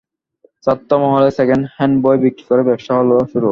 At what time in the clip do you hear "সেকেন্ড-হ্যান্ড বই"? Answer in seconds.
1.37-2.17